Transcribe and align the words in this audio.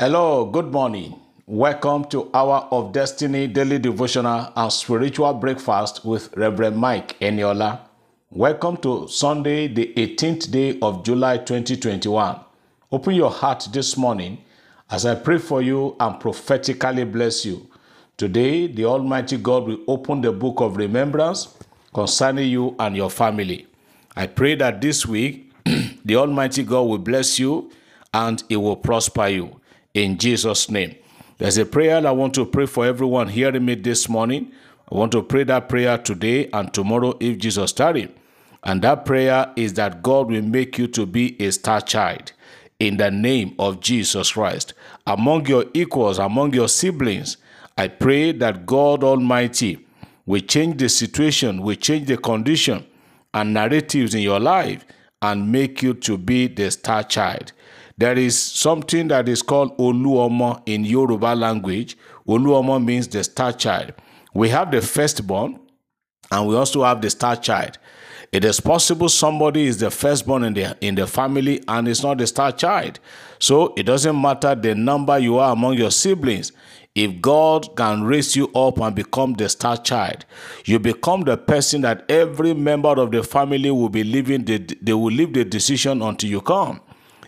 Hello, 0.00 0.44
good 0.44 0.70
morning. 0.70 1.18
Welcome 1.46 2.04
to 2.10 2.30
Hour 2.32 2.68
of 2.70 2.92
Destiny 2.92 3.48
Daily 3.48 3.80
Devotional 3.80 4.52
and 4.54 4.72
Spiritual 4.72 5.34
Breakfast 5.34 6.04
with 6.04 6.32
Reverend 6.36 6.76
Mike 6.76 7.18
Eniola. 7.18 7.80
Welcome 8.30 8.76
to 8.76 9.08
Sunday, 9.08 9.66
the 9.66 9.92
18th 9.96 10.52
day 10.52 10.78
of 10.82 11.02
July 11.02 11.38
2021. 11.38 12.38
Open 12.92 13.12
your 13.12 13.32
heart 13.32 13.66
this 13.72 13.96
morning 13.96 14.38
as 14.88 15.04
I 15.04 15.16
pray 15.16 15.38
for 15.38 15.62
you 15.62 15.96
and 15.98 16.20
prophetically 16.20 17.02
bless 17.02 17.44
you. 17.44 17.68
Today, 18.16 18.68
the 18.68 18.84
Almighty 18.84 19.36
God 19.36 19.66
will 19.66 19.80
open 19.88 20.20
the 20.20 20.30
book 20.30 20.60
of 20.60 20.76
remembrance 20.76 21.58
concerning 21.92 22.48
you 22.48 22.76
and 22.78 22.96
your 22.96 23.10
family. 23.10 23.66
I 24.14 24.28
pray 24.28 24.54
that 24.54 24.80
this 24.80 25.04
week, 25.06 25.50
the 26.04 26.14
Almighty 26.14 26.62
God 26.62 26.82
will 26.82 26.98
bless 26.98 27.40
you 27.40 27.72
and 28.14 28.40
He 28.48 28.54
will 28.54 28.76
prosper 28.76 29.26
you. 29.26 29.57
In 29.98 30.16
Jesus' 30.16 30.70
name. 30.70 30.94
There's 31.38 31.58
a 31.58 31.66
prayer 31.66 32.06
I 32.06 32.12
want 32.12 32.32
to 32.34 32.46
pray 32.46 32.66
for 32.66 32.86
everyone 32.86 33.26
hearing 33.26 33.64
me 33.64 33.74
this 33.74 34.08
morning. 34.08 34.52
I 34.92 34.94
want 34.94 35.10
to 35.10 35.24
pray 35.24 35.42
that 35.42 35.68
prayer 35.68 35.98
today 35.98 36.48
and 36.52 36.72
tomorrow 36.72 37.16
if 37.18 37.38
Jesus 37.38 37.72
tarry. 37.72 38.08
And 38.62 38.80
that 38.82 39.04
prayer 39.04 39.52
is 39.56 39.74
that 39.74 40.04
God 40.04 40.30
will 40.30 40.42
make 40.42 40.78
you 40.78 40.86
to 40.86 41.04
be 41.04 41.34
a 41.42 41.50
star 41.50 41.80
child 41.80 42.30
in 42.78 42.98
the 42.98 43.10
name 43.10 43.56
of 43.58 43.80
Jesus 43.80 44.30
Christ. 44.30 44.72
Among 45.04 45.46
your 45.46 45.64
equals, 45.74 46.20
among 46.20 46.54
your 46.54 46.68
siblings, 46.68 47.36
I 47.76 47.88
pray 47.88 48.30
that 48.30 48.66
God 48.66 49.02
Almighty 49.02 49.84
will 50.26 50.42
change 50.42 50.76
the 50.76 50.88
situation, 50.88 51.60
will 51.60 51.74
change 51.74 52.06
the 52.06 52.18
condition 52.18 52.86
and 53.34 53.52
narratives 53.52 54.14
in 54.14 54.20
your 54.20 54.38
life 54.38 54.84
and 55.22 55.50
make 55.50 55.82
you 55.82 55.92
to 55.94 56.16
be 56.16 56.46
the 56.46 56.70
star 56.70 57.02
child. 57.02 57.52
There 57.98 58.16
is 58.16 58.40
something 58.40 59.08
that 59.08 59.28
is 59.28 59.42
called 59.42 59.76
Oluomo 59.76 60.62
in 60.66 60.84
Yoruba 60.84 61.34
language. 61.34 61.96
Oluomo 62.28 62.82
means 62.82 63.08
the 63.08 63.24
star 63.24 63.52
child. 63.52 63.92
We 64.32 64.50
have 64.50 64.70
the 64.70 64.80
firstborn 64.80 65.58
and 66.30 66.46
we 66.46 66.54
also 66.54 66.84
have 66.84 67.02
the 67.02 67.10
star 67.10 67.34
child. 67.34 67.76
It 68.30 68.44
is 68.44 68.60
possible 68.60 69.08
somebody 69.08 69.64
is 69.66 69.78
the 69.78 69.90
firstborn 69.90 70.44
in 70.44 70.54
the 70.54 70.76
in 70.80 70.94
the 70.94 71.06
family 71.08 71.60
and 71.66 71.88
is 71.88 72.02
not 72.04 72.18
the 72.18 72.26
star 72.28 72.52
child. 72.52 73.00
So 73.40 73.74
it 73.76 73.82
doesn't 73.84 74.20
matter 74.20 74.54
the 74.54 74.76
number 74.76 75.18
you 75.18 75.38
are 75.38 75.52
among 75.52 75.74
your 75.74 75.90
siblings. 75.90 76.52
If 76.94 77.20
God 77.20 77.74
can 77.76 78.04
raise 78.04 78.36
you 78.36 78.48
up 78.54 78.78
and 78.78 78.94
become 78.94 79.34
the 79.34 79.48
star 79.48 79.76
child, 79.76 80.24
you 80.66 80.78
become 80.78 81.22
the 81.22 81.36
person 81.36 81.80
that 81.80 82.04
every 82.08 82.54
member 82.54 82.90
of 82.90 83.10
the 83.10 83.22
family 83.24 83.70
will 83.72 83.88
be 83.88 84.04
living 84.04 84.44
the, 84.44 84.58
they 84.82 84.92
will 84.92 85.10
leave 85.12 85.32
the 85.32 85.44
decision 85.44 86.02
until 86.02 86.30
you 86.30 86.40
come. 86.40 86.80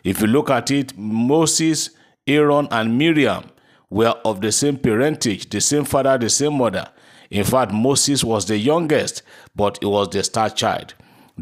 If 0.05 0.21
you 0.21 0.27
look 0.27 0.51
at 0.51 0.71
it, 0.71 0.97
Moses, 0.97 1.91
Aaron, 2.27 2.69
and 2.71 2.97
Miriam 2.97 3.45
were 3.91 4.15
of 4.25 4.41
the 4.41 4.53
same 4.53 4.77
parentage, 4.77 5.49
the 5.51 5.61
same 5.61 5.85
father, 5.85 6.17
the 6.17 6.31
same 6.31 6.55
mother. 6.59 6.89
In 7.31 7.45
fact, 7.45 7.73
Moses 7.73 8.25
was 8.25 8.47
the 8.47 8.59
youngest, 8.59 9.23
but 9.55 9.79
he 9.81 9.87
was 9.87 10.09
the 10.11 10.23
star 10.23 10.51
child. 10.51 10.95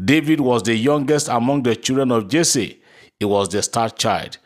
David 0.03 0.39
was 0.39 0.63
the 0.63 0.75
youngest 0.75 1.27
among 1.29 1.63
the 1.63 1.75
children 1.75 2.11
of 2.11 2.27
Jesse. 2.27 2.81
He 3.19 3.25
was 3.25 3.49
the 3.49 3.61
star 3.61 3.89
child. 3.89 4.37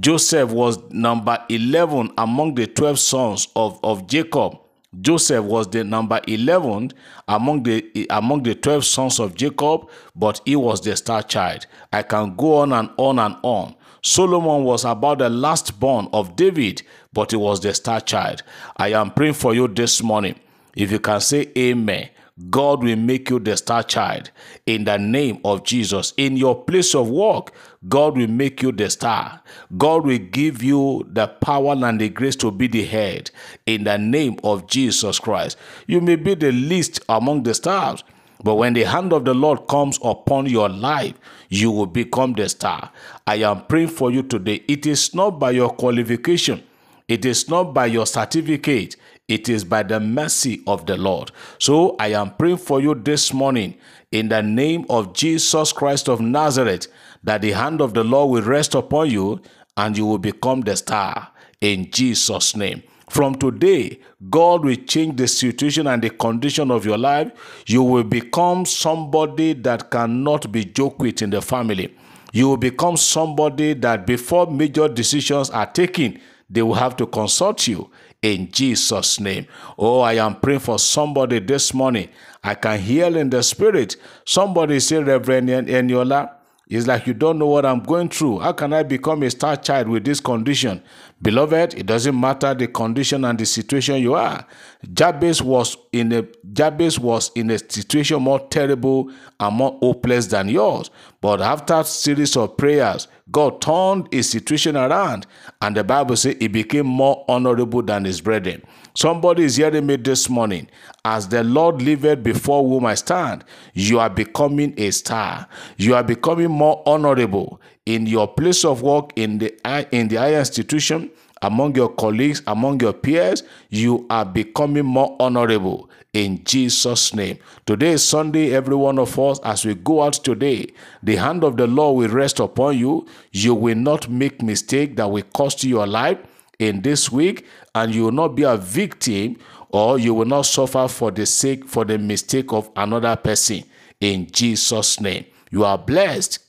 Joseph 0.00 0.50
was 0.50 0.78
number 0.90 1.38
11 1.48 2.12
among 2.18 2.54
the 2.54 2.66
12 2.66 2.98
sons 2.98 3.48
of, 3.56 3.80
of 3.82 4.06
Jacob. 4.06 4.58
Joseph 4.98 5.44
was 5.44 5.68
the 5.68 5.84
number 5.84 6.20
11 6.26 6.92
among 7.28 7.62
the 7.62 8.06
among 8.10 8.42
the 8.42 8.54
12 8.56 8.84
sons 8.84 9.20
of 9.20 9.36
Jacob, 9.36 9.88
but 10.16 10.40
he 10.44 10.56
was 10.56 10.80
the 10.80 10.96
star 10.96 11.22
child. 11.22 11.66
I 11.92 12.02
can 12.02 12.34
go 12.34 12.56
on 12.56 12.72
and 12.72 12.90
on 12.96 13.18
and 13.20 13.36
on. 13.42 13.76
Solomon 14.02 14.64
was 14.64 14.84
about 14.84 15.18
the 15.18 15.28
last 15.28 15.78
born 15.78 16.08
of 16.12 16.34
David, 16.34 16.82
but 17.12 17.30
he 17.30 17.36
was 17.36 17.60
the 17.60 17.72
star 17.72 18.00
child. 18.00 18.42
I 18.76 18.88
am 18.92 19.12
praying 19.12 19.34
for 19.34 19.54
you 19.54 19.68
this 19.68 20.02
morning. 20.02 20.40
If 20.74 20.90
you 20.90 20.98
can 20.98 21.20
say 21.20 21.52
amen, 21.56 22.08
God 22.48 22.82
will 22.82 22.96
make 22.96 23.28
you 23.28 23.38
the 23.38 23.56
star 23.56 23.82
child 23.82 24.30
in 24.66 24.84
the 24.84 24.96
name 24.98 25.40
of 25.44 25.64
Jesus. 25.64 26.14
In 26.16 26.36
your 26.36 26.64
place 26.64 26.94
of 26.94 27.10
work, 27.10 27.52
God 27.88 28.16
will 28.16 28.28
make 28.28 28.62
you 28.62 28.72
the 28.72 28.88
star. 28.88 29.42
God 29.76 30.06
will 30.06 30.18
give 30.18 30.62
you 30.62 31.06
the 31.12 31.26
power 31.26 31.74
and 31.74 32.00
the 32.00 32.08
grace 32.08 32.36
to 32.36 32.50
be 32.50 32.66
the 32.66 32.84
head 32.84 33.30
in 33.66 33.84
the 33.84 33.98
name 33.98 34.38
of 34.42 34.66
Jesus 34.68 35.18
Christ. 35.18 35.58
You 35.86 36.00
may 36.00 36.16
be 36.16 36.34
the 36.34 36.52
least 36.52 37.00
among 37.08 37.42
the 37.42 37.52
stars. 37.54 38.04
But 38.42 38.54
when 38.54 38.72
the 38.72 38.84
hand 38.84 39.12
of 39.12 39.26
the 39.26 39.34
Lord 39.34 39.68
comes 39.68 39.98
upon 40.02 40.46
your 40.46 40.70
life, 40.70 41.14
you 41.50 41.70
will 41.70 41.86
become 41.86 42.32
the 42.32 42.48
star. 42.48 42.90
I 43.26 43.36
am 43.36 43.66
praying 43.66 43.88
for 43.88 44.10
you 44.10 44.22
today. 44.22 44.64
It 44.66 44.86
is 44.86 45.14
not 45.14 45.38
by 45.38 45.50
your 45.50 45.68
qualification, 45.68 46.62
it 47.10 47.24
is 47.24 47.48
not 47.48 47.74
by 47.74 47.86
your 47.86 48.06
certificate, 48.06 48.94
it 49.26 49.48
is 49.48 49.64
by 49.64 49.82
the 49.82 49.98
mercy 49.98 50.62
of 50.68 50.86
the 50.86 50.96
Lord. 50.96 51.32
So 51.58 51.96
I 51.98 52.12
am 52.12 52.30
praying 52.36 52.58
for 52.58 52.80
you 52.80 52.94
this 52.94 53.34
morning 53.34 53.74
in 54.12 54.28
the 54.28 54.40
name 54.40 54.86
of 54.88 55.12
Jesus 55.12 55.72
Christ 55.72 56.08
of 56.08 56.20
Nazareth 56.20 56.86
that 57.24 57.42
the 57.42 57.50
hand 57.50 57.80
of 57.80 57.94
the 57.94 58.04
Lord 58.04 58.30
will 58.30 58.48
rest 58.48 58.76
upon 58.76 59.10
you 59.10 59.40
and 59.76 59.98
you 59.98 60.06
will 60.06 60.18
become 60.18 60.60
the 60.60 60.76
star 60.76 61.32
in 61.60 61.90
Jesus' 61.90 62.54
name. 62.54 62.80
From 63.08 63.34
today, 63.34 63.98
God 64.30 64.64
will 64.64 64.76
change 64.76 65.16
the 65.16 65.26
situation 65.26 65.88
and 65.88 66.00
the 66.00 66.10
condition 66.10 66.70
of 66.70 66.86
your 66.86 66.98
life. 66.98 67.32
You 67.66 67.82
will 67.82 68.04
become 68.04 68.64
somebody 68.64 69.54
that 69.54 69.90
cannot 69.90 70.52
be 70.52 70.64
joked 70.64 71.00
with 71.00 71.22
in 71.22 71.30
the 71.30 71.42
family. 71.42 71.92
You 72.32 72.50
will 72.50 72.56
become 72.56 72.96
somebody 72.96 73.74
that 73.74 74.06
before 74.06 74.48
major 74.48 74.86
decisions 74.86 75.50
are 75.50 75.66
taken, 75.66 76.20
they 76.50 76.62
will 76.62 76.74
have 76.74 76.96
to 76.96 77.06
consult 77.06 77.66
you 77.68 77.90
in 78.22 78.50
Jesus' 78.50 79.20
name. 79.20 79.46
Oh, 79.78 80.00
I 80.00 80.14
am 80.14 80.40
praying 80.40 80.60
for 80.60 80.78
somebody 80.78 81.38
this 81.38 81.72
morning. 81.72 82.08
I 82.42 82.54
can 82.54 82.78
hear 82.78 83.16
in 83.16 83.30
the 83.30 83.42
spirit. 83.42 83.96
Somebody 84.24 84.80
say, 84.80 85.02
Reverend 85.02 85.48
Eniola, 85.48 86.30
it's 86.70 86.86
like 86.86 87.08
you 87.08 87.14
don't 87.14 87.38
know 87.38 87.48
what 87.48 87.66
I'm 87.66 87.80
going 87.80 88.08
through. 88.08 88.38
How 88.38 88.52
can 88.52 88.72
I 88.72 88.84
become 88.84 89.24
a 89.24 89.30
star 89.30 89.56
child 89.56 89.88
with 89.88 90.04
this 90.04 90.20
condition? 90.20 90.80
Beloved, 91.20 91.74
it 91.74 91.84
doesn't 91.84 92.18
matter 92.18 92.54
the 92.54 92.68
condition 92.68 93.24
and 93.24 93.36
the 93.36 93.44
situation 93.44 93.96
you 93.96 94.14
are. 94.14 94.46
Jabez 94.92 95.42
was 95.42 95.76
in 95.90 96.12
a 96.12 96.24
Jabez 96.52 96.96
was 96.96 97.32
in 97.34 97.50
a 97.50 97.58
situation 97.58 98.22
more 98.22 98.38
terrible 98.38 99.10
and 99.40 99.56
more 99.56 99.76
hopeless 99.82 100.28
than 100.28 100.48
yours. 100.48 100.90
But 101.20 101.42
after 101.42 101.74
a 101.74 101.84
series 101.84 102.34
of 102.36 102.56
prayers, 102.56 103.06
God 103.30 103.60
turned 103.60 104.08
his 104.10 104.30
situation 104.30 104.76
around, 104.76 105.26
and 105.60 105.76
the 105.76 105.84
Bible 105.84 106.16
says 106.16 106.36
he 106.40 106.48
became 106.48 106.86
more 106.86 107.24
honorable 107.28 107.82
than 107.82 108.06
his 108.06 108.22
brethren. 108.22 108.62
Somebody 108.94 109.44
is 109.44 109.56
hearing 109.56 109.86
me 109.86 109.96
this 109.96 110.30
morning. 110.30 110.68
As 111.04 111.28
the 111.28 111.44
Lord 111.44 111.82
liveth 111.82 112.22
before 112.22 112.66
whom 112.66 112.86
I 112.86 112.94
stand, 112.94 113.44
you 113.74 113.98
are 114.00 114.10
becoming 114.10 114.74
a 114.78 114.90
star. 114.90 115.46
You 115.76 115.94
are 115.94 116.02
becoming 116.02 116.50
more 116.50 116.82
honorable 116.86 117.60
in 117.84 118.06
your 118.06 118.26
place 118.26 118.64
of 118.64 118.82
work, 118.82 119.12
in 119.16 119.38
the 119.38 119.54
in 119.92 120.08
the 120.08 120.16
higher 120.16 120.38
institution, 120.38 121.10
among 121.42 121.76
your 121.76 121.90
colleagues, 121.90 122.42
among 122.46 122.80
your 122.80 122.94
peers. 122.94 123.42
You 123.68 124.06
are 124.08 124.24
becoming 124.24 124.86
more 124.86 125.16
honorable 125.20 125.90
in 126.12 126.42
Jesus' 126.44 127.14
name. 127.14 127.38
Today 127.66 127.92
is 127.92 128.04
Sunday, 128.04 128.52
every 128.52 128.74
one 128.74 128.98
of 128.98 129.18
us, 129.18 129.38
as 129.44 129.64
we 129.64 129.74
go 129.74 130.02
out 130.02 130.14
today, 130.14 130.66
the 131.02 131.16
hand 131.16 131.44
of 131.44 131.56
the 131.56 131.66
Lord 131.66 131.98
will 131.98 132.14
rest 132.14 132.40
upon 132.40 132.78
you. 132.78 133.06
You 133.32 133.54
will 133.54 133.76
not 133.76 134.08
make 134.08 134.42
mistake 134.42 134.96
that 134.96 135.10
will 135.10 135.22
cost 135.34 135.62
you 135.62 135.70
your 135.70 135.86
life 135.86 136.18
in 136.58 136.82
this 136.82 137.10
week, 137.10 137.46
and 137.74 137.94
you 137.94 138.04
will 138.04 138.12
not 138.12 138.34
be 138.34 138.42
a 138.42 138.56
victim 138.56 139.36
or 139.70 139.98
you 139.98 140.12
will 140.12 140.26
not 140.26 140.42
suffer 140.42 140.88
for 140.88 141.10
the 141.10 141.24
sake 141.24 141.64
for 141.64 141.84
the 141.84 141.96
mistake 141.96 142.52
of 142.52 142.70
another 142.74 143.14
person 143.16 143.62
in 144.00 144.26
Jesus 144.30 145.00
name. 145.00 145.24
You 145.50 145.64
are 145.64 145.78
blessed. 145.78 146.40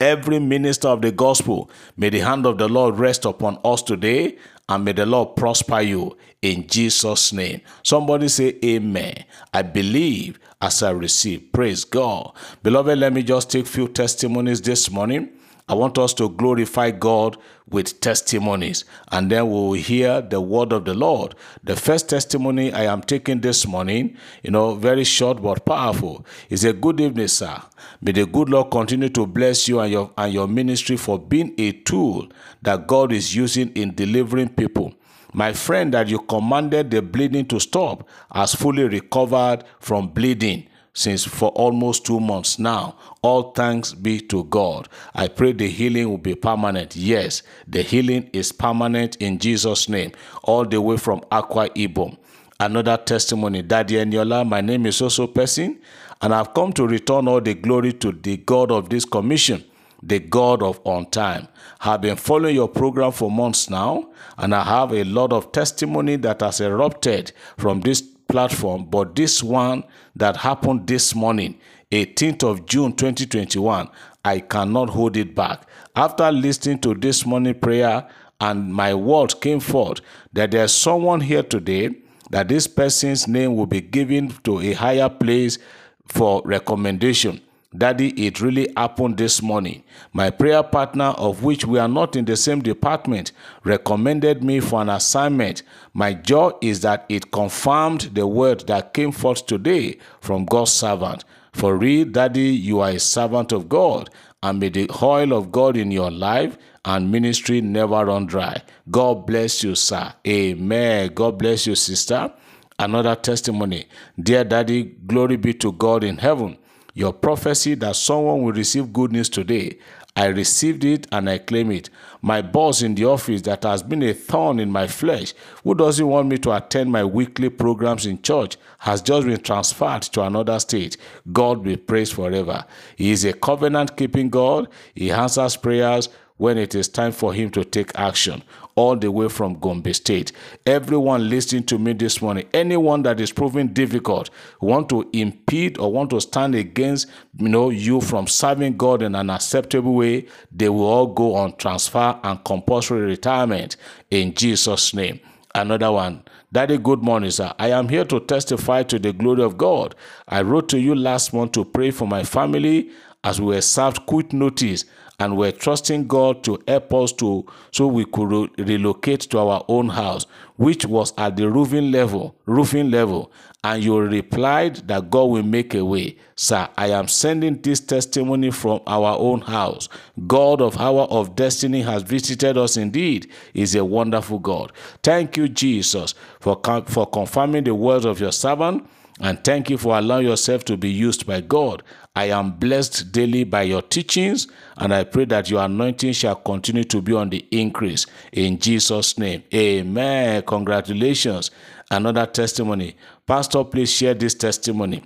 Every 0.00 0.38
minister 0.38 0.88
of 0.88 1.02
the 1.02 1.10
gospel, 1.10 1.70
may 1.96 2.10
the 2.10 2.20
hand 2.20 2.46
of 2.46 2.58
the 2.58 2.68
Lord 2.68 2.98
rest 2.98 3.24
upon 3.24 3.58
us 3.64 3.82
today 3.82 4.38
and 4.68 4.84
may 4.84 4.92
the 4.92 5.06
Lord 5.06 5.36
prosper 5.36 5.80
you 5.80 6.16
in 6.42 6.66
Jesus' 6.66 7.32
name. 7.32 7.60
Somebody 7.82 8.28
say, 8.28 8.58
Amen. 8.64 9.24
I 9.52 9.62
believe 9.62 10.38
as 10.60 10.82
I 10.82 10.90
receive. 10.90 11.52
Praise 11.52 11.84
God. 11.84 12.32
Beloved, 12.62 12.98
let 12.98 13.12
me 13.12 13.22
just 13.22 13.50
take 13.50 13.66
few 13.66 13.88
testimonies 13.88 14.60
this 14.60 14.90
morning. 14.90 15.30
I 15.68 15.74
want 15.74 15.98
us 15.98 16.14
to 16.14 16.30
glorify 16.30 16.90
God 16.92 17.36
with 17.68 18.00
testimonies, 18.00 18.86
and 19.12 19.30
then 19.30 19.46
we 19.46 19.52
will 19.52 19.72
hear 19.74 20.22
the 20.22 20.40
word 20.40 20.72
of 20.72 20.86
the 20.86 20.94
Lord. 20.94 21.34
The 21.62 21.76
first 21.76 22.08
testimony 22.08 22.72
I 22.72 22.84
am 22.84 23.02
taking 23.02 23.40
this 23.40 23.66
morning, 23.66 24.16
you 24.42 24.50
know, 24.50 24.74
very 24.74 25.04
short 25.04 25.42
but 25.42 25.66
powerful, 25.66 26.24
is 26.48 26.64
a 26.64 26.72
good 26.72 27.00
evening, 27.00 27.28
sir. 27.28 27.60
May 28.00 28.12
the 28.12 28.24
good 28.24 28.48
Lord 28.48 28.70
continue 28.70 29.10
to 29.10 29.26
bless 29.26 29.68
you 29.68 29.80
and 29.80 29.92
your 29.92 30.10
and 30.16 30.32
your 30.32 30.48
ministry 30.48 30.96
for 30.96 31.18
being 31.18 31.54
a 31.58 31.72
tool 31.72 32.28
that 32.62 32.86
God 32.86 33.12
is 33.12 33.36
using 33.36 33.70
in 33.74 33.94
delivering 33.94 34.48
people. 34.48 34.94
My 35.34 35.52
friend 35.52 35.92
that 35.92 36.08
you 36.08 36.20
commanded 36.20 36.90
the 36.90 37.02
bleeding 37.02 37.46
to 37.48 37.60
stop 37.60 38.08
has 38.32 38.54
fully 38.54 38.84
recovered 38.84 39.64
from 39.78 40.08
bleeding 40.08 40.67
since 40.98 41.24
for 41.24 41.50
almost 41.50 42.04
two 42.04 42.18
months 42.18 42.58
now. 42.58 42.96
All 43.22 43.52
thanks 43.52 43.94
be 43.94 44.18
to 44.22 44.42
God. 44.44 44.88
I 45.14 45.28
pray 45.28 45.52
the 45.52 45.68
healing 45.68 46.10
will 46.10 46.18
be 46.18 46.34
permanent. 46.34 46.96
Yes, 46.96 47.44
the 47.68 47.82
healing 47.82 48.28
is 48.32 48.50
permanent 48.50 49.14
in 49.16 49.38
Jesus' 49.38 49.88
name, 49.88 50.10
all 50.42 50.64
the 50.64 50.80
way 50.80 50.96
from 50.96 51.20
Akwa 51.30 51.68
Ibom. 51.76 52.16
Another 52.58 52.96
testimony, 52.96 53.62
Daddy 53.62 53.94
Eniola, 53.94 54.44
my 54.46 54.60
name 54.60 54.86
is 54.86 55.00
also 55.00 55.28
Person, 55.28 55.78
and 56.20 56.34
I've 56.34 56.52
come 56.52 56.72
to 56.72 56.84
return 56.88 57.28
all 57.28 57.40
the 57.40 57.54
glory 57.54 57.92
to 57.92 58.10
the 58.10 58.36
God 58.38 58.72
of 58.72 58.88
this 58.88 59.04
commission 59.04 59.64
the 60.00 60.20
God 60.20 60.62
of 60.62 60.80
on 60.84 61.06
time. 61.06 61.48
I've 61.80 62.00
been 62.00 62.14
following 62.14 62.54
your 62.54 62.68
program 62.68 63.10
for 63.10 63.32
months 63.32 63.68
now, 63.68 64.10
and 64.36 64.54
I 64.54 64.62
have 64.62 64.92
a 64.92 65.02
lot 65.02 65.32
of 65.32 65.50
testimony 65.50 66.14
that 66.18 66.40
has 66.40 66.60
erupted 66.60 67.32
from 67.56 67.80
this 67.80 68.00
platform. 68.28 68.84
But 68.84 69.16
this 69.16 69.42
one 69.42 69.84
that 70.14 70.36
happened 70.36 70.86
this 70.86 71.14
morning, 71.14 71.58
18th 71.90 72.42
of 72.44 72.66
June 72.66 72.92
2021, 72.92 73.88
I 74.24 74.40
cannot 74.40 74.90
hold 74.90 75.16
it 75.16 75.34
back. 75.34 75.66
After 75.96 76.30
listening 76.30 76.78
to 76.80 76.94
this 76.94 77.26
morning 77.26 77.58
prayer, 77.58 78.06
and 78.40 78.72
my 78.72 78.94
words 78.94 79.34
came 79.34 79.60
forth 79.60 80.00
that 80.32 80.52
there's 80.52 80.72
someone 80.72 81.20
here 81.20 81.42
today 81.42 81.90
that 82.30 82.48
this 82.48 82.66
person's 82.66 83.26
name 83.26 83.56
will 83.56 83.66
be 83.66 83.80
given 83.80 84.28
to 84.44 84.60
a 84.60 84.72
higher 84.74 85.08
place 85.08 85.58
for 86.06 86.42
recommendation. 86.44 87.40
Daddy, 87.76 88.26
it 88.26 88.40
really 88.40 88.72
happened 88.78 89.18
this 89.18 89.42
morning. 89.42 89.84
My 90.14 90.30
prayer 90.30 90.62
partner, 90.62 91.12
of 91.18 91.42
which 91.42 91.66
we 91.66 91.78
are 91.78 91.88
not 91.88 92.16
in 92.16 92.24
the 92.24 92.34
same 92.34 92.62
department, 92.62 93.32
recommended 93.62 94.42
me 94.42 94.60
for 94.60 94.80
an 94.80 94.88
assignment. 94.88 95.62
My 95.92 96.14
joy 96.14 96.52
is 96.62 96.80
that 96.80 97.04
it 97.10 97.30
confirmed 97.30 98.12
the 98.14 98.26
word 98.26 98.66
that 98.68 98.94
came 98.94 99.12
forth 99.12 99.44
today 99.44 99.98
from 100.18 100.46
God's 100.46 100.72
servant. 100.72 101.26
For 101.52 101.76
real, 101.76 102.06
Daddy, 102.06 102.48
you 102.48 102.80
are 102.80 102.88
a 102.88 102.98
servant 102.98 103.52
of 103.52 103.68
God, 103.68 104.08
and 104.42 104.60
may 104.60 104.70
the 104.70 104.90
oil 105.02 105.34
of 105.34 105.52
God 105.52 105.76
in 105.76 105.90
your 105.90 106.10
life 106.10 106.56
and 106.86 107.12
ministry 107.12 107.60
never 107.60 108.06
run 108.06 108.24
dry. 108.24 108.62
God 108.90 109.26
bless 109.26 109.62
you, 109.62 109.74
sir. 109.74 110.14
Amen. 110.26 111.10
God 111.14 111.38
bless 111.38 111.66
you, 111.66 111.74
sister. 111.74 112.32
Another 112.78 113.14
testimony. 113.14 113.88
Dear 114.18 114.44
Daddy, 114.44 114.84
glory 114.84 115.36
be 115.36 115.52
to 115.52 115.72
God 115.72 116.02
in 116.02 116.16
heaven. 116.16 116.56
Your 116.98 117.12
prophecy 117.12 117.76
that 117.76 117.94
someone 117.94 118.42
will 118.42 118.52
receive 118.52 118.92
good 118.92 119.12
news 119.12 119.28
today, 119.28 119.78
I 120.16 120.26
received 120.26 120.84
it 120.84 121.06
and 121.12 121.30
I 121.30 121.38
claim 121.38 121.70
it. 121.70 121.90
My 122.22 122.42
boss 122.42 122.82
in 122.82 122.96
the 122.96 123.04
office 123.04 123.42
that 123.42 123.62
has 123.62 123.84
been 123.84 124.02
a 124.02 124.12
thorn 124.12 124.58
in 124.58 124.72
my 124.72 124.88
flesh, 124.88 125.32
who 125.62 125.76
doesn't 125.76 126.04
want 126.04 126.26
me 126.26 126.38
to 126.38 126.56
attend 126.56 126.90
my 126.90 127.04
weekly 127.04 127.50
programs 127.50 128.04
in 128.04 128.20
church, 128.20 128.56
has 128.78 129.00
just 129.00 129.28
been 129.28 129.40
transferred 129.40 130.02
to 130.02 130.24
another 130.24 130.58
state. 130.58 130.96
God 131.32 131.62
be 131.62 131.76
praised 131.76 132.14
forever. 132.14 132.64
He 132.96 133.12
is 133.12 133.24
a 133.24 133.32
covenant 133.32 133.96
keeping 133.96 134.28
God. 134.28 134.66
He 134.92 135.12
answers 135.12 135.56
prayers 135.56 136.08
when 136.38 136.56
it 136.56 136.74
is 136.74 136.88
time 136.88 137.12
for 137.12 137.34
him 137.34 137.50
to 137.50 137.64
take 137.64 137.92
action 137.96 138.42
all 138.74 138.96
the 138.96 139.10
way 139.10 139.28
from 139.28 139.58
Gombe 139.58 139.92
State. 139.92 140.32
Everyone 140.64 141.28
listening 141.28 141.64
to 141.64 141.78
me 141.78 141.92
this 141.92 142.22
morning, 142.22 142.48
anyone 142.54 143.02
that 143.02 143.20
is 143.20 143.32
proving 143.32 143.68
difficult, 143.68 144.30
want 144.60 144.88
to 144.88 145.08
impede 145.12 145.78
or 145.78 145.92
want 145.92 146.10
to 146.10 146.20
stand 146.20 146.54
against 146.54 147.08
you 147.36 147.48
know 147.48 147.70
you 147.70 148.00
from 148.00 148.26
serving 148.26 148.76
God 148.76 149.02
in 149.02 149.14
an 149.14 149.30
acceptable 149.30 149.94
way, 149.94 150.26
they 150.52 150.68
will 150.68 150.86
all 150.86 151.06
go 151.08 151.34
on 151.34 151.56
transfer 151.56 152.18
and 152.22 152.42
compulsory 152.44 153.00
retirement 153.02 153.76
in 154.10 154.32
Jesus' 154.34 154.94
name. 154.94 155.20
Another 155.54 155.90
one. 155.90 156.22
Daddy, 156.52 156.78
good 156.78 157.02
morning, 157.02 157.30
sir. 157.30 157.52
I 157.58 157.70
am 157.70 157.88
here 157.88 158.04
to 158.06 158.20
testify 158.20 158.84
to 158.84 158.98
the 158.98 159.12
glory 159.12 159.42
of 159.42 159.58
God. 159.58 159.94
I 160.28 160.42
wrote 160.42 160.68
to 160.70 160.78
you 160.78 160.94
last 160.94 161.34
month 161.34 161.52
to 161.52 161.64
pray 161.64 161.90
for 161.90 162.06
my 162.06 162.22
family 162.22 162.90
as 163.24 163.40
we 163.40 163.48
were 163.54 163.60
served 163.60 164.06
quick 164.06 164.32
notice 164.32 164.84
and 165.18 165.36
we're 165.36 165.52
trusting 165.52 166.06
God 166.06 166.44
to 166.44 166.62
help 166.68 166.94
us 166.94 167.12
to 167.14 167.44
so 167.72 167.86
we 167.86 168.04
could 168.04 168.30
re- 168.30 168.64
relocate 168.64 169.20
to 169.22 169.38
our 169.38 169.64
own 169.68 169.88
house, 169.88 170.26
which 170.56 170.86
was 170.86 171.12
at 171.18 171.36
the 171.36 171.50
roofing 171.50 171.90
level, 171.90 172.36
roofing 172.46 172.90
level. 172.90 173.32
And 173.64 173.82
you 173.82 173.98
replied 173.98 174.76
that 174.86 175.10
God 175.10 175.24
will 175.24 175.42
make 175.42 175.74
a 175.74 175.84
way. 175.84 176.16
Sir, 176.36 176.68
I 176.76 176.90
am 176.90 177.08
sending 177.08 177.60
this 177.60 177.80
testimony 177.80 178.52
from 178.52 178.80
our 178.86 179.18
own 179.18 179.40
house. 179.40 179.88
God 180.28 180.62
of 180.62 180.78
Hour 180.78 181.02
of 181.10 181.34
Destiny 181.34 181.82
has 181.82 182.04
visited 182.04 182.56
us 182.56 182.76
indeed. 182.76 183.28
is 183.54 183.74
a 183.74 183.84
wonderful 183.84 184.38
God. 184.38 184.72
Thank 185.02 185.36
you, 185.36 185.48
Jesus, 185.48 186.14
for, 186.38 186.60
for 186.86 187.06
confirming 187.06 187.64
the 187.64 187.74
words 187.74 188.04
of 188.04 188.20
your 188.20 188.32
servant. 188.32 188.88
And 189.20 189.42
thank 189.42 189.68
you 189.68 189.78
for 189.78 189.98
allowing 189.98 190.26
yourself 190.26 190.64
to 190.66 190.76
be 190.76 190.90
used 190.90 191.26
by 191.26 191.40
God. 191.40 191.82
I 192.14 192.26
am 192.26 192.52
blessed 192.52 193.12
daily 193.12 193.44
by 193.44 193.62
your 193.62 193.82
teachings, 193.82 194.48
and 194.76 194.92
I 194.94 195.04
pray 195.04 195.24
that 195.26 195.50
your 195.50 195.62
anointing 195.62 196.12
shall 196.12 196.36
continue 196.36 196.84
to 196.84 197.00
be 197.02 197.12
on 197.14 197.30
the 197.30 197.44
increase. 197.50 198.06
In 198.32 198.58
Jesus' 198.58 199.18
name, 199.18 199.42
amen. 199.52 200.42
Congratulations. 200.42 201.50
Another 201.90 202.26
testimony. 202.26 202.96
Pastor, 203.26 203.64
please 203.64 203.90
share 203.90 204.14
this 204.14 204.34
testimony. 204.34 205.02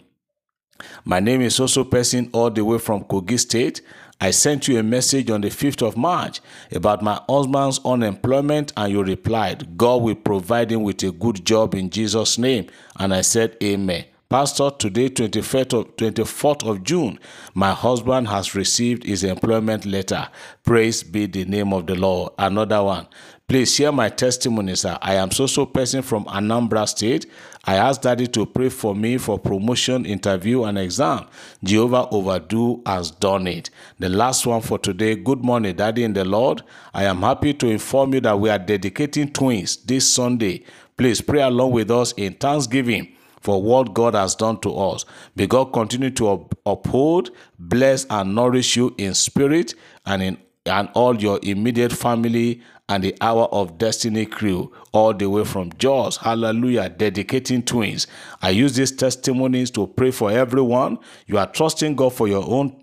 My 1.05 1.21
name 1.21 1.43
is 1.43 1.61
also 1.61 1.85
Person, 1.85 2.29
all 2.33 2.51
the 2.51 2.65
way 2.65 2.79
from 2.79 3.05
Kogi 3.05 3.39
State. 3.39 3.83
I 4.23 4.31
sent 4.31 4.69
you 4.69 4.79
a 4.79 4.85
message 4.85 5.31
on 5.31 5.41
the 5.41 5.49
5th 5.49 5.85
of 5.85 5.97
March 5.97 6.41
about 6.71 7.03
my 7.03 7.21
husband's 7.29 7.81
unemployment, 7.85 8.73
and 8.77 8.93
you 8.93 9.03
replied, 9.03 9.77
God 9.77 10.01
will 10.01 10.15
provide 10.15 10.71
him 10.71 10.85
with 10.85 11.03
a 11.03 11.11
good 11.11 11.45
job 11.45 11.75
in 11.75 11.91
Jesus' 11.91 12.39
name. 12.39 12.69
And 13.01 13.13
I 13.13 13.23
said, 13.23 13.57
Amen. 13.61 14.05
Pastor, 14.31 14.71
today, 14.79 15.09
24th 15.09 15.77
of, 15.77 15.97
24th 15.97 16.71
of 16.71 16.85
June, 16.85 17.19
my 17.55 17.73
husband 17.73 18.29
has 18.29 18.55
received 18.55 19.03
his 19.03 19.25
employment 19.25 19.87
letter. 19.87 20.29
Praise 20.63 21.03
be 21.03 21.27
the 21.27 21.45
name 21.45 21.73
of 21.73 21.89
the 21.89 21.97
Lord. 21.97 22.33
Another 22.39 22.81
one. 22.85 23.09
Please 23.49 23.75
share 23.75 23.93
my 23.93 24.09
testimony, 24.09 24.77
sir. 24.77 24.97
I 25.03 25.17
am 25.17 25.33
so-so 25.33 25.67
person 25.67 26.01
from 26.01 26.25
Anambra 26.27 26.89
State. 26.89 27.27
I 27.65 27.77
asked 27.77 28.03
Daddy 28.03 28.27
to 28.27 28.45
pray 28.45 28.69
for 28.71 28.93
me 28.93 29.19
for 29.19 29.39
promotion, 29.39 30.05
interview, 30.05 30.65
and 30.65 30.77
exam. 30.77 31.27
Jehovah 31.63 32.09
Overdo 32.11 32.83
has 32.87 33.13
done 33.13 33.47
it. 33.47 33.71
The 34.01 34.09
last 34.09 34.47
one 34.47 34.63
for 34.63 34.81
today. 34.81 35.15
Good 35.15 35.45
morning, 35.45 35.77
Daddy 35.77 36.03
in 36.03 36.13
the 36.13 36.25
Lord. 36.25 36.63
I 36.93 37.05
am 37.05 37.19
happy 37.21 37.55
to 37.55 37.69
inform 37.69 38.15
you 38.15 38.21
that 38.23 38.41
we 38.41 38.51
are 38.51 38.59
dedicating 38.59 39.33
twins 39.33 39.77
this 39.77 40.09
Sunday. 40.13 40.65
Please 40.97 41.21
pray 41.21 41.43
along 41.43 41.71
with 41.71 41.93
us 41.93 42.11
in 42.17 42.35
thanksgiving 42.35 43.15
for 43.41 43.63
what 43.63 43.95
God 43.95 44.15
has 44.15 44.35
done 44.35 44.59
to 44.61 44.77
us. 44.77 45.05
May 45.37 45.47
God 45.47 45.67
continue 45.67 46.11
to 46.11 46.49
uphold, 46.67 47.31
bless, 47.61 48.07
and 48.11 48.35
nourish 48.35 48.77
you 48.77 48.93
in 48.99 49.15
spirit 49.15 49.75
and 50.05 50.21
in 50.21 50.39
and 50.67 50.89
all 50.95 51.21
your 51.21 51.41
immediate 51.43 51.93
family 51.93 52.63
and 52.89 53.03
the 53.03 53.17
hour 53.21 53.45
of 53.53 53.79
destiny 53.79 54.27
crew 54.27 54.73
all 54.93 55.13
the 55.15 55.29
way 55.29 55.45
from 55.45 55.73
Jos. 55.79 56.17
Hallelujah. 56.19 56.89
Dedicating 56.89 57.63
twins. 57.63 58.07
I 58.43 58.51
use 58.51 58.77
these 58.77 58.93
testimonies 58.93 59.71
to 59.73 59.87
pray 59.87 60.11
for 60.11 60.31
everyone. 60.31 60.99
You 61.27 61.39
are 61.39 61.47
trusting 61.47 61.97
God 61.97 62.13
for 62.13 62.29
your 62.29 62.45
own 62.49 62.77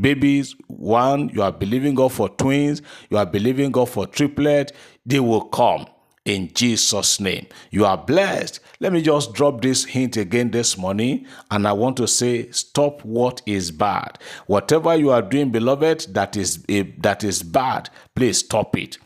babies. 0.00 0.54
One, 0.68 1.30
you 1.30 1.42
are 1.42 1.52
believing 1.52 1.94
God 1.94 2.12
for 2.12 2.28
twins. 2.28 2.82
You 3.08 3.16
are 3.18 3.26
believing 3.26 3.70
God 3.70 3.88
for 3.88 4.06
triplet. 4.06 4.72
They 5.06 5.20
will 5.20 5.42
come 5.46 5.86
in 6.34 6.52
Jesus' 6.54 7.20
name. 7.20 7.46
You 7.70 7.84
are 7.84 7.98
blessed. 7.98 8.60
Let 8.78 8.92
me 8.92 9.02
just 9.02 9.34
drop 9.34 9.60
this 9.60 9.84
hint 9.84 10.16
again 10.16 10.50
this 10.50 10.78
morning, 10.78 11.26
and 11.50 11.66
I 11.66 11.72
want 11.72 11.96
to 11.98 12.06
say, 12.06 12.50
stop 12.50 13.04
what 13.04 13.42
is 13.46 13.70
bad. 13.70 14.18
Whatever 14.46 14.94
you 14.96 15.10
are 15.10 15.22
doing, 15.22 15.50
beloved, 15.50 16.14
that 16.14 16.36
is 16.36 16.64
eh, 16.68 16.84
that 16.98 17.24
is 17.24 17.42
bad, 17.42 17.90
please 18.14 18.38
stop 18.38 18.76
it. 18.76 18.98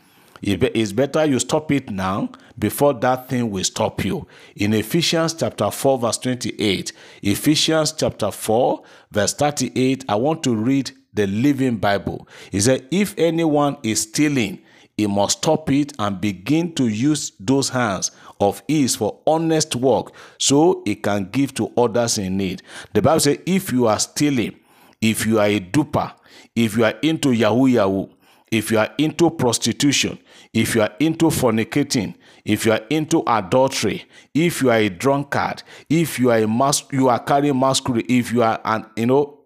It's 0.43 0.93
better 0.93 1.25
you 1.25 1.39
stop 1.39 1.73
it 1.73 1.89
now 1.91 2.29
before 2.59 2.93
that 2.95 3.31
thing 3.31 3.51
will 3.51 3.65
stop 3.65 4.05
you. 4.05 4.27
In 4.57 4.75
Ephesians 4.75 5.33
chapter 5.33 5.71
4, 5.71 5.99
verse 5.99 6.19
28, 6.19 6.93
Ephesians 7.23 7.93
chapter 7.93 8.31
4, 8.31 8.83
verse 9.11 9.33
38, 9.33 10.05
I 10.07 10.17
want 10.17 10.43
to 10.43 10.55
read 10.55 10.91
the 11.15 11.27
Living 11.27 11.79
Bible. 11.79 12.29
He 12.51 12.61
said, 12.61 12.87
If 12.91 13.15
anyone 13.17 13.79
is 13.83 14.03
stealing, 14.03 14.61
he 14.97 15.07
must 15.07 15.39
stop 15.39 15.71
it 15.71 15.93
and 15.99 16.21
begin 16.21 16.73
to 16.75 16.89
use 16.89 17.33
those 17.41 17.69
hands 17.69 18.11
of 18.41 18.63
his 18.69 18.97
for 18.97 19.19
honest 19.27 19.75
work 19.77 20.13
so 20.39 20.83
he 20.85 20.95
can 20.95 21.29
give 21.31 21.55
to 21.55 21.73
others 21.77 22.19
in 22.19 22.37
need. 22.37 22.63
The 22.93 23.03
Bible 23.03 23.21
says 23.21 23.39
if 23.47 23.73
you 23.73 23.87
are 23.87 23.99
stealing, 23.99 24.57
if 25.01 25.27
you 25.27 25.39
are 25.41 25.47
a 25.47 25.61
duper, 25.61 26.13
if 26.55 26.77
you 26.77 26.85
are 26.85 26.95
into 27.03 27.33
Yahoo 27.33 27.67
Yahoo, 27.67 28.09
if 28.51 28.71
you 28.71 28.79
are 28.79 28.91
into 28.99 29.31
prostitution, 29.31 30.19
if 30.53 30.75
you 30.75 30.83
are 30.83 30.93
into 31.01 31.27
fornicating, 31.27 32.15
if 32.45 32.65
you 32.65 32.73
are 32.73 32.81
into 32.91 33.23
adultery, 33.27 34.05
if 34.33 34.63
you 34.63 34.71
are 34.71 34.79
a 34.79 34.89
drunkard, 34.89 35.63
if 35.91 36.19
you 36.19 36.31
are 36.31 36.39
a 36.39 36.47
mas- 36.47 36.85
you 36.93 37.09
are 37.09 37.19
carrying 37.19 37.59
masquerade, 37.59 38.07
if 38.09 38.33
you 38.33 38.43
are 38.43 38.61
an 38.65 38.87
you 38.97 39.07
know 39.07 39.41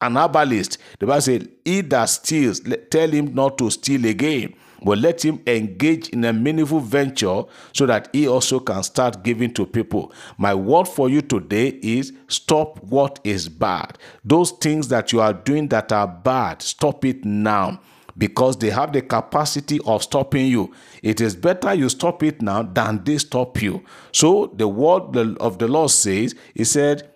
an 0.00 0.16
herbalist, 0.16 0.78
the 0.98 1.06
Bible 1.06 1.20
says, 1.20 1.48
"He 1.64 1.80
that 1.80 2.06
steals, 2.06 2.60
tell 2.90 3.08
him 3.10 3.34
not 3.34 3.58
to 3.58 3.70
steal 3.70 4.04
again." 4.06 4.54
But 4.84 4.98
let 4.98 5.24
him 5.24 5.40
engage 5.46 6.08
in 6.10 6.24
a 6.24 6.32
meaningful 6.32 6.80
venture 6.80 7.44
so 7.72 7.86
that 7.86 8.08
he 8.12 8.28
also 8.28 8.60
can 8.60 8.82
start 8.82 9.22
giving 9.22 9.52
to 9.54 9.66
people. 9.66 10.12
My 10.38 10.54
word 10.54 10.88
for 10.88 11.08
you 11.08 11.22
today 11.22 11.78
is 11.82 12.12
stop 12.28 12.82
what 12.82 13.20
is 13.24 13.48
bad. 13.48 13.98
Those 14.24 14.52
things 14.52 14.88
that 14.88 15.12
you 15.12 15.20
are 15.20 15.32
doing 15.32 15.68
that 15.68 15.92
are 15.92 16.08
bad, 16.08 16.62
stop 16.62 17.04
it 17.04 17.24
now 17.24 17.80
because 18.16 18.58
they 18.58 18.70
have 18.70 18.92
the 18.92 19.02
capacity 19.02 19.80
of 19.86 20.02
stopping 20.02 20.46
you. 20.46 20.72
It 21.02 21.20
is 21.20 21.34
better 21.34 21.74
you 21.74 21.88
stop 21.88 22.22
it 22.22 22.42
now 22.42 22.62
than 22.62 23.02
they 23.04 23.18
stop 23.18 23.60
you. 23.62 23.84
So 24.12 24.52
the 24.54 24.68
word 24.68 25.16
of 25.40 25.58
the 25.58 25.68
Lord 25.68 25.90
says, 25.90 26.34
He 26.54 26.64
said, 26.64 27.08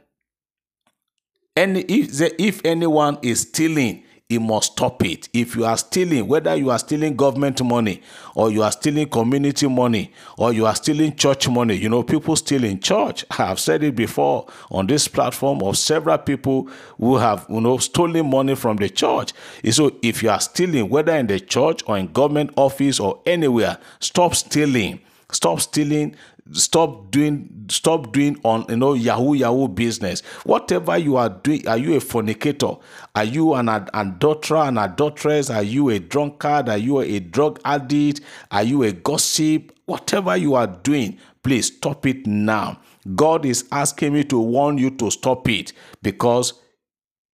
any 1.56 1.80
if, 1.82 2.20
if 2.38 2.60
anyone 2.64 3.18
is 3.22 3.40
stealing, 3.40 4.04
he 4.28 4.38
must 4.38 4.72
stop 4.72 5.04
it. 5.04 5.28
If 5.32 5.54
you 5.54 5.64
are 5.64 5.76
stealing, 5.76 6.26
whether 6.26 6.54
you 6.56 6.70
are 6.70 6.78
stealing 6.80 7.14
government 7.14 7.62
money 7.62 8.02
or 8.34 8.50
you 8.50 8.64
are 8.64 8.72
stealing 8.72 9.08
community 9.08 9.68
money 9.68 10.12
or 10.36 10.52
you 10.52 10.66
are 10.66 10.74
stealing 10.74 11.14
church 11.14 11.48
money, 11.48 11.74
you 11.74 11.88
know, 11.88 12.02
people 12.02 12.34
steal 12.34 12.64
in 12.64 12.80
church. 12.80 13.24
I 13.30 13.34
have 13.34 13.60
said 13.60 13.84
it 13.84 13.94
before 13.94 14.46
on 14.70 14.88
this 14.88 15.06
platform 15.06 15.62
of 15.62 15.78
several 15.78 16.18
people 16.18 16.68
who 16.98 17.16
have, 17.18 17.46
you 17.48 17.60
know, 17.60 17.78
stolen 17.78 18.28
money 18.28 18.56
from 18.56 18.78
the 18.78 18.88
church. 18.88 19.32
So 19.70 19.96
if 20.02 20.24
you 20.24 20.30
are 20.30 20.40
stealing, 20.40 20.88
whether 20.88 21.14
in 21.14 21.28
the 21.28 21.38
church 21.38 21.82
or 21.86 21.96
in 21.96 22.08
government 22.08 22.50
office 22.56 22.98
or 22.98 23.20
anywhere, 23.26 23.78
stop 24.00 24.34
stealing. 24.34 25.00
Stop 25.30 25.60
stealing 25.60 26.16
stop 26.52 27.10
doing 27.10 27.66
stop 27.68 28.12
doing 28.12 28.38
on 28.44 28.64
you 28.68 28.76
know 28.76 28.94
yahoo 28.94 29.34
yahoo 29.34 29.68
business. 29.68 30.20
Whatever 30.44 30.96
you 30.98 31.16
are 31.16 31.28
doing 31.28 31.66
are 31.68 31.78
you 31.78 31.96
a 31.96 32.00
fornicator? 32.00 32.76
Are 33.14 33.24
you 33.24 33.54
an 33.54 33.68
ad- 33.68 33.90
adulterer 33.94 34.68
an 34.68 34.78
adulteress? 34.78 35.50
Are 35.50 35.62
you 35.62 35.90
a 35.90 35.98
drunkard? 35.98 36.68
Are 36.68 36.78
you 36.78 37.00
a 37.00 37.20
drug 37.20 37.60
addict? 37.64 38.20
Are 38.50 38.62
you 38.62 38.82
a 38.84 38.92
gossip? 38.92 39.72
Whatever 39.86 40.36
you 40.36 40.54
are 40.54 40.66
doing 40.66 41.18
please 41.42 41.66
stop 41.76 42.04
it 42.06 42.26
now. 42.26 42.76
God 43.14 43.46
is 43.46 43.66
asking 43.70 44.14
me 44.14 44.24
to 44.24 44.38
warn 44.40 44.78
you 44.78 44.90
to 44.90 45.12
stop 45.12 45.48
it 45.48 45.72
because 46.02 46.54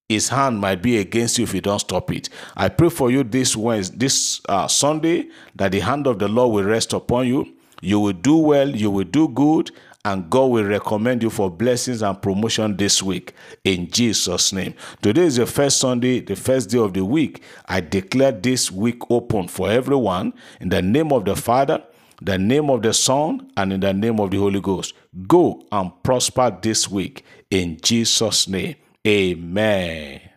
his 0.06 0.28
hand 0.28 0.60
might 0.60 0.82
be 0.82 0.98
against 0.98 1.38
you 1.38 1.44
if 1.44 1.54
you 1.54 1.62
don't 1.62 1.78
stop 1.78 2.10
it. 2.12 2.28
I 2.54 2.68
pray 2.68 2.90
for 2.90 3.10
you 3.10 3.24
this 3.24 3.56
Wednesday, 3.56 3.96
this 3.96 4.42
uh, 4.50 4.68
Sunday, 4.68 5.28
that 5.56 5.72
the 5.72 5.80
hand 5.80 6.06
of 6.06 6.18
the 6.18 6.28
Lord 6.28 6.52
will 6.52 6.70
rest 6.70 6.92
upon 6.92 7.26
you 7.26 7.54
you 7.82 8.00
will 8.00 8.14
do 8.14 8.36
well, 8.36 8.70
you 8.70 8.90
will 8.90 9.04
do 9.04 9.28
good, 9.28 9.70
and 10.04 10.28
God 10.30 10.46
will 10.46 10.64
recommend 10.64 11.22
you 11.22 11.30
for 11.30 11.50
blessings 11.50 12.02
and 12.02 12.20
promotion 12.20 12.76
this 12.76 13.02
week 13.02 13.34
in 13.64 13.88
Jesus' 13.90 14.52
name. 14.52 14.74
Today 15.00 15.22
is 15.22 15.36
the 15.36 15.46
first 15.46 15.78
Sunday, 15.78 16.20
the 16.20 16.34
first 16.36 16.70
day 16.70 16.78
of 16.78 16.94
the 16.94 17.04
week. 17.04 17.42
I 17.66 17.80
declare 17.80 18.32
this 18.32 18.70
week 18.70 19.10
open 19.10 19.48
for 19.48 19.70
everyone 19.70 20.32
in 20.60 20.70
the 20.70 20.82
name 20.82 21.12
of 21.12 21.24
the 21.24 21.36
Father, 21.36 21.82
the 22.20 22.38
name 22.38 22.70
of 22.70 22.82
the 22.82 22.92
Son, 22.92 23.50
and 23.56 23.72
in 23.72 23.80
the 23.80 23.92
name 23.92 24.18
of 24.20 24.30
the 24.30 24.38
Holy 24.38 24.60
Ghost. 24.60 24.94
Go 25.26 25.62
and 25.70 25.92
prosper 26.02 26.56
this 26.62 26.88
week 26.88 27.24
in 27.50 27.78
Jesus' 27.80 28.48
name. 28.48 28.76
Amen. 29.06 30.31